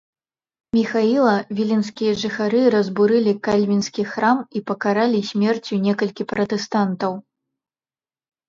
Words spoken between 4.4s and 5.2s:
і пакаралі